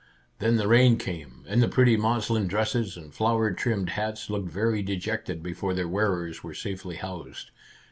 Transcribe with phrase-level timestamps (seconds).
[0.39, 4.81] Then the rain came, and the pretty muslin dresses and flower trimmed hats looked very
[4.81, 7.51] dejected before their wearers were safely housed